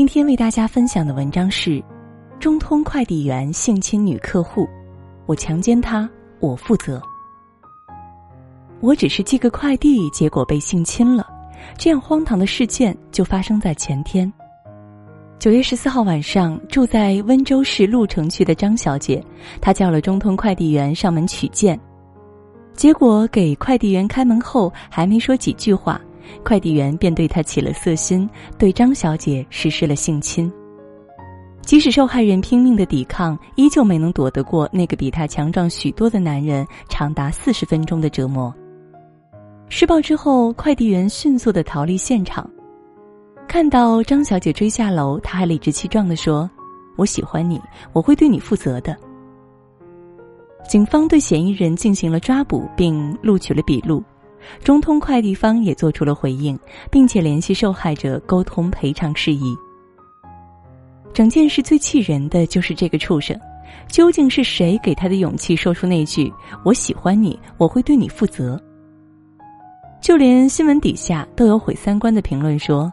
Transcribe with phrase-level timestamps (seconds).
[0.00, 1.84] 今天为大家分享的文章是：
[2.38, 4.66] 中通快递员性侵女客户，
[5.26, 6.08] 我强奸她，
[6.40, 6.98] 我负责。
[8.80, 11.26] 我只是寄个快递，结果被性侵了。
[11.76, 14.32] 这样荒唐的事件就发生在前天。
[15.38, 19.22] 九月十四号晚上，住在温州市鹿城区的张小姐，
[19.60, 21.78] 她叫了中通快递员上门取件，
[22.72, 26.00] 结果给快递员开门后，还没说几句话。
[26.44, 28.28] 快递员便对她起了色心，
[28.58, 30.52] 对张小姐实施了性侵。
[31.62, 38.52] 即使受害人拼命的抵抗，依旧没能躲得过那个比她强壮许多的男人长达四十分钟的折磨。
[39.68, 42.48] 施暴之后，快递员迅速的逃离现场。
[43.46, 46.50] 看到张小姐追下楼，他还理直气壮的说
[46.96, 47.60] ：“我喜欢你，
[47.92, 48.96] 我会对你负责的。”
[50.68, 54.02] 警方对嫌疑人进行了抓捕，并录取了笔录。
[54.62, 56.58] 中通快递方也做出了回应，
[56.90, 59.56] 并且联系受害者沟通赔偿事宜。
[61.12, 63.38] 整件事最气人的就是这个畜生，
[63.88, 66.32] 究竟是谁给他的勇气说出那句
[66.64, 68.60] “我喜欢你，我会对你负责”？
[70.00, 72.90] 就连新闻底下都有毁三观的评论说：“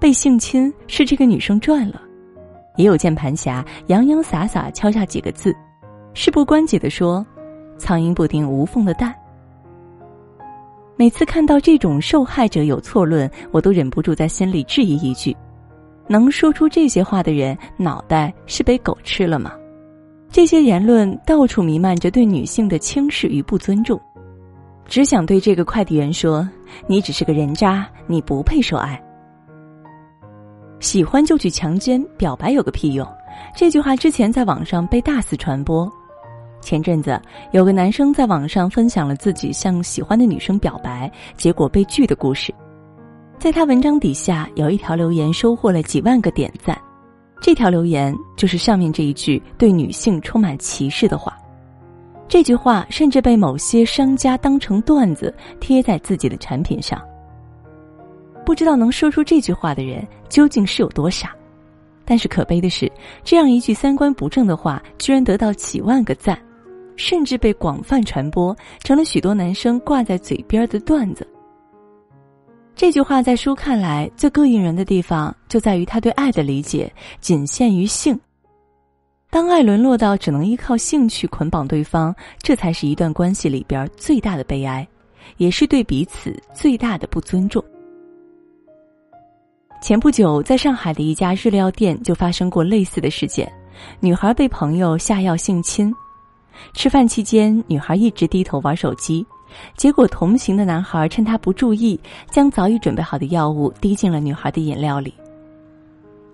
[0.00, 2.02] 被性侵是这个女生赚了。”
[2.76, 5.54] 也有键盘侠洋洋洒洒敲下几个字，
[6.12, 7.24] 事不关己的说
[7.78, 9.14] ：“苍蝇不叮无缝的蛋。”
[11.00, 15.34] 每次看到这种受害者有错论，我都忍不住在心里质疑一句：
[16.06, 19.50] 能说出这些话的人，脑袋是被狗吃了吗？
[20.30, 23.98] 这些言论到处弥漫着对女性的轻视与不尊重。
[24.84, 26.46] 只想对这个快递员说：
[26.86, 29.02] 你只是个人渣，你不配受爱。
[30.80, 33.08] 喜欢就去强奸，表白有个屁用！
[33.56, 35.90] 这句话之前在网上被大肆传播。
[36.60, 37.20] 前阵子，
[37.52, 42.54] 有个男生在网上分享了自己向喜欢的女生表白，结果被拒的故事。
[43.38, 46.78] 在他文章底下有一条留言，收获了几万个点赞。
[47.40, 51.36] 这条留言就是上面这一句对女性充满歧视的话。
[52.28, 57.00] 这句话甚至被某些商家当成段子贴在自己的产品上。
[58.44, 61.34] 不知道能说出这句话的人究竟是有多傻。
[62.04, 62.90] 但是可悲的是，
[63.24, 66.38] 这样一句三观不正的话，居然得到几万个赞。
[67.00, 71.26] 甚至被广泛传播，成了许多男生挂在嘴边的段子。
[72.76, 78.18] 这句话在书看来最膈应人的地方，就在于他对爱的理解仅限于性。
[79.30, 84.86] 当爱沦落到只能依靠性去捆绑对方，这才是一段关系里边最大的悲哀，
[85.38, 87.64] 也是对彼此最大的不尊重。
[89.80, 93.50] 前不久，在上海的一家日料店就发生过类似的事件，
[94.00, 95.94] 女孩被朋友下药性侵。
[96.72, 99.26] 吃饭期间，女孩一直低头玩手机，
[99.76, 101.98] 结果同行的男孩趁她不注意，
[102.30, 105.12] 将早已准备好的药物滴进了女孩的饮料里。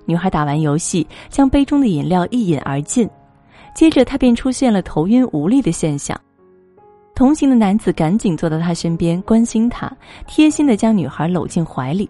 [0.04, 3.08] 女孩打完游戏，将杯中的饮料一饮而尽，
[3.74, 6.18] 接着她便出现了头晕无力的现象。
[7.14, 9.90] 同行的男子赶紧坐到她身边，关心她，
[10.26, 12.08] 贴心的将女孩搂进怀里。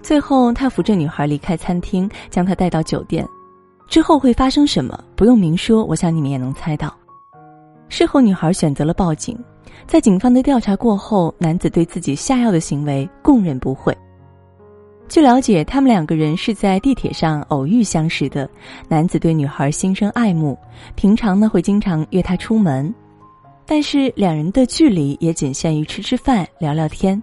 [0.00, 3.26] 最后，他扶着女孩离开餐厅，将她带到酒店。
[3.88, 6.92] 之后会发生什么，不用明说，我想你们也能猜到。
[7.92, 9.38] 事后，女孩选择了报警。
[9.86, 13.94] 在警方的调查过后，男子对自己下药的行为供认不讳。
[15.08, 18.48] 据了解，他们两个人是在地铁上偶遇相识的。
[18.88, 20.56] 男子对女孩心生爱慕，
[20.94, 22.92] 平常呢会经常约她出门，
[23.66, 27.22] 但是两人的距离也仅限于吃吃饭、聊聊天。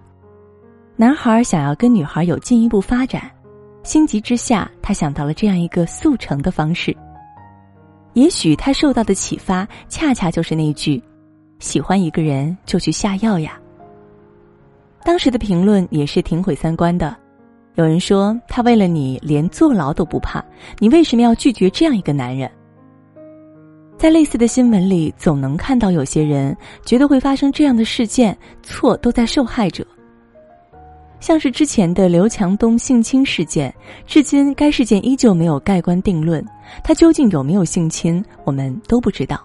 [0.95, 3.23] 男孩想要跟女孩有进一步发展，
[3.81, 6.95] 心急之下，他想到了这样一个速成的方式。
[8.19, 11.01] 也许他受到的启发，恰恰就是那句
[11.59, 13.57] ：“喜欢一个人就去下药呀。”
[15.05, 17.15] 当时的评论也是挺毁三观的。
[17.75, 20.43] 有人说他为了你连坐牢都不怕，
[20.79, 22.51] 你为什么要拒绝这样一个男人？
[23.97, 26.53] 在类似的新闻里，总能看到有些人
[26.83, 29.87] 觉得会发生这样的事件，错都在受害者。
[31.19, 33.73] 像是之前的刘强东性侵事件，
[34.05, 36.43] 至今该事件依旧没有盖棺定论，
[36.83, 39.39] 他究竟有没有性侵，我们都不知道。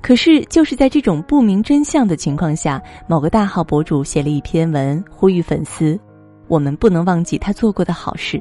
[0.00, 5.98] 可是就是在这种不明真相的情况下，某个大号博主写了一篇文，呼吁粉丝：
[6.46, 8.40] 我们不能忘记他做过的好事。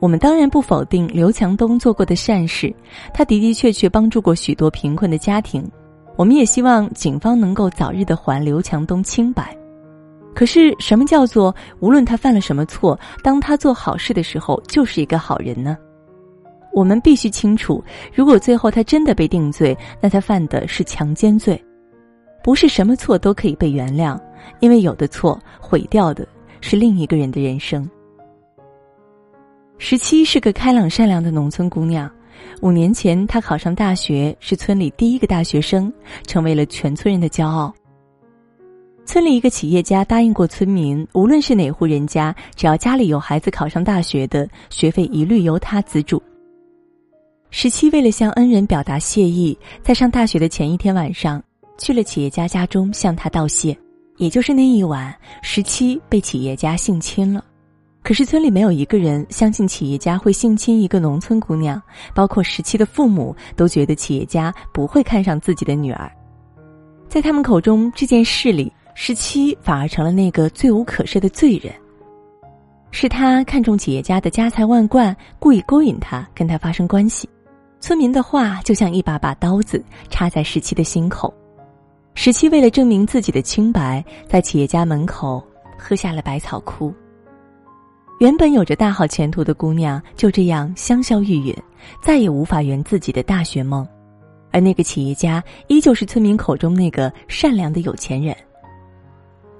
[0.00, 2.74] 我们当然不否定刘强东做过的善事，
[3.12, 5.64] 他的的确确帮助过许多贫困的家庭。
[6.16, 9.56] 我们也希望警方能够早日的还刘强东清白。
[10.34, 15.76] 可是，什么叫做无论他犯了什么错，当他做好事的时候就是一个好人呢？
[16.72, 17.82] 我们必须清楚，
[18.12, 21.62] 如果最后他真的被定罪，那他犯的是强奸罪，
[22.42, 24.18] 不是什么错都可以被原谅，
[24.58, 26.26] 因为有的错毁掉的
[26.60, 27.88] 是另一个人的人生。
[29.78, 32.10] 十七是个开朗善良的农村姑娘。
[32.60, 35.92] 五年前，她考上大学，是村里第一个大学生，
[36.26, 37.72] 成为了全村人的骄傲。
[39.06, 46.20] 村里一个企业家答应过村民，无论是哪户人家，只要家里有孩子考上大学的，学费一律由他资助。
[47.50, 51.40] 十七为了向恩人表达谢意，在上大学的前一天晚上，
[51.78, 53.76] 去了企业家家中向他道谢。
[54.16, 57.44] 也就是那一晚，十七被企业家性侵了。
[58.02, 61.80] 可是村里没有一个人相信企业家会性侵一个农村姑娘，
[62.14, 66.10] 包括十七的父母都觉得企业家不会看上自己的女儿。
[67.08, 71.72] 在他们口中，这件事里，十七反而成了那个罪无可赦的罪人。
[72.90, 77.28] 是他看中企业家的家财万贯，故意勾引他，跟他发生关系。
[77.80, 81.34] 村民的话就像一把把刀子插在十七的心口。
[82.14, 85.44] 十七为了证明自己的清白，在企业家门口
[85.76, 86.94] 喝下了百草枯。
[88.20, 91.58] 原本有着大好前途的姑娘就这样香消玉殒，
[92.00, 93.84] 再也无法圆自己的大学梦，
[94.52, 98.34] 而那个企业家依旧是村民口中那个善良的有钱人。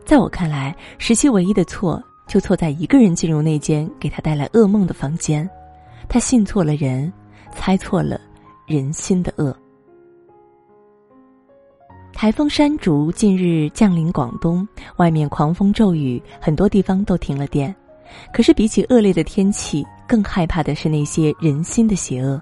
[0.04, 5.48] 在我看来，十七唯一的错就错在一个人进入那间给他带来噩梦的房间，
[6.08, 7.10] 他信错了人，
[7.54, 8.20] 猜错了
[8.66, 9.56] 人心的恶。
[12.12, 14.66] 台风山竹近日降临广东，
[14.96, 17.74] 外面狂风骤雨，很多地方都停了电。
[18.32, 22.40] 可是，比起恶劣的天气，更害怕的是那些人心的邪恶。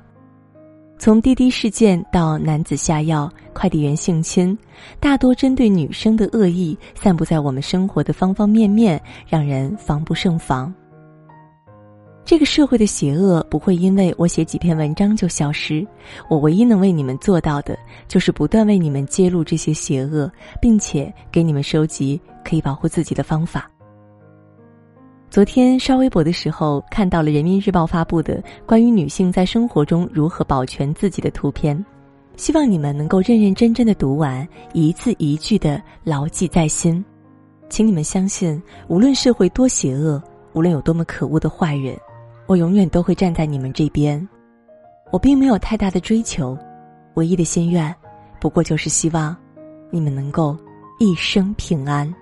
[1.02, 4.56] 从滴滴事件到男子下药、快递员性侵，
[5.00, 10.72] 大多针对女生的恶意散布在我们生活的方方面面，让人防不胜防。
[12.24, 15.84] 这个社会的邪恶不会因为我写几篇文章就消失，
[16.30, 17.76] 我唯一能为你们做到的，
[18.06, 23.68] 就是不断为你们揭露这些邪恶，并且给你们收集可以保护自己的方法。
[25.32, 31.82] 昨天刷微博的时候，看到了人民日报发布的关于女性在生活中如何保全自己的图片，
[32.36, 37.02] 希望你们能够认认真真的读完，一字一句的牢记在心。
[37.70, 41.96] 请你们相信，无论社会多邪恶，无论有多么可恶的坏人，
[42.46, 44.28] 我永远都会站在你们这边。
[45.10, 46.58] 我并没有太大的追求，
[47.14, 47.94] 唯一的心愿，
[48.38, 49.34] 不过就是希望
[49.88, 50.54] 你们能够
[51.00, 52.14] 一生平安。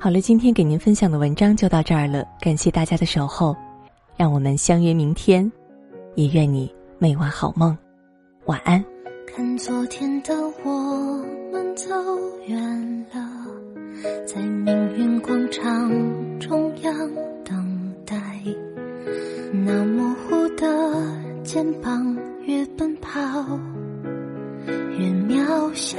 [0.00, 3.56] 好了，今天给您分享的文章就到这儿了，感谢大家的守候，
[4.16, 5.50] 让我们相约明天，
[6.14, 7.76] 也愿你每晚好梦，
[8.44, 8.82] 晚安。
[9.26, 10.32] 看昨天的
[10.64, 11.88] 我们走
[12.46, 13.20] 远了，
[14.24, 15.90] 在命运广场
[16.38, 16.94] 中央
[17.44, 18.16] 等待，
[19.52, 20.64] 那模糊的
[21.42, 23.20] 肩膀越奔跑
[24.96, 25.98] 越渺小。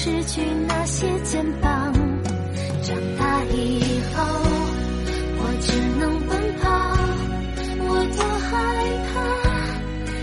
[0.00, 1.92] 失去那些肩膀
[2.82, 3.80] 长大以
[4.14, 4.24] 后
[5.40, 6.64] 我只能奔跑
[7.80, 8.48] 我多害
[9.08, 9.12] 怕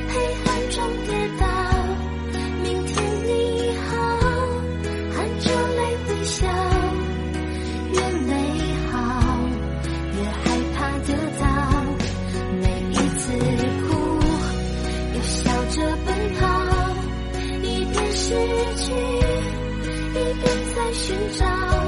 [0.08, 0.16] 黑
[0.46, 1.44] 暗中跌倒
[2.64, 3.30] 明天你
[3.84, 3.92] 好
[5.12, 6.48] 含着泪微笑
[7.92, 8.32] 越美
[8.90, 8.94] 好
[10.16, 11.10] 越害怕得
[11.42, 11.44] 到
[12.62, 13.24] 每一次
[13.84, 13.92] 哭
[15.16, 16.08] 又笑着奔
[16.40, 16.42] 跑
[17.62, 18.30] 一边失
[18.78, 19.15] 去
[20.76, 21.85] 在寻找。